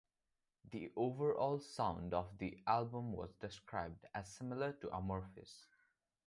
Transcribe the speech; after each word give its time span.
The 0.71 0.91
overall 0.95 1.59
sound 1.59 2.15
of 2.15 2.39
the 2.39 2.57
album 2.65 3.13
was 3.13 3.35
described 3.39 4.03
as 4.15 4.33
similar 4.33 4.73
to 4.81 4.87
Amorphis. 4.89 5.67